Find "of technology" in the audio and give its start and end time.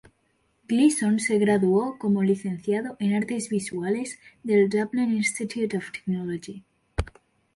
5.77-6.63